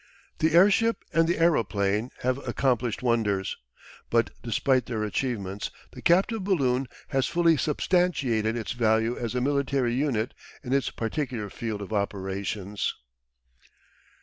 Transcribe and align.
The 0.39 0.53
airship 0.55 1.03
and 1.13 1.27
the 1.27 1.37
aeroplane 1.37 2.09
have 2.21 2.39
accomplished 2.47 3.03
wonders, 3.03 3.55
but 4.09 4.31
despite 4.41 4.87
their 4.87 5.03
achievements 5.03 5.69
the 5.91 6.01
captive 6.01 6.43
balloon 6.43 6.87
has 7.09 7.27
fully 7.27 7.55
substantiated 7.55 8.55
its 8.57 8.71
value 8.71 9.15
as 9.15 9.35
a 9.35 9.41
military 9.41 9.93
unit 9.93 10.33
in 10.63 10.73
its 10.73 10.89
particular 10.89 11.51
field 11.51 11.83
of 11.83 11.93
operations. 11.93 12.95